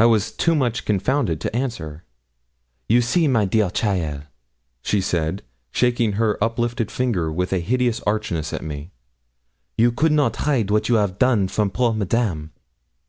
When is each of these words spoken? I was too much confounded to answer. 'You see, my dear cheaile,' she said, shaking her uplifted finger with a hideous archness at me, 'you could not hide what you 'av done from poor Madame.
I 0.00 0.06
was 0.06 0.32
too 0.32 0.56
much 0.56 0.84
confounded 0.84 1.40
to 1.42 1.54
answer. 1.56 2.02
'You 2.88 3.00
see, 3.00 3.28
my 3.28 3.44
dear 3.44 3.70
cheaile,' 3.70 4.24
she 4.82 5.00
said, 5.00 5.44
shaking 5.70 6.14
her 6.14 6.42
uplifted 6.42 6.90
finger 6.90 7.30
with 7.30 7.52
a 7.52 7.60
hideous 7.60 8.00
archness 8.00 8.52
at 8.52 8.64
me, 8.64 8.90
'you 9.76 9.92
could 9.92 10.10
not 10.10 10.34
hide 10.42 10.72
what 10.72 10.88
you 10.88 10.98
'av 10.98 11.20
done 11.20 11.46
from 11.46 11.70
poor 11.70 11.92
Madame. 11.94 12.50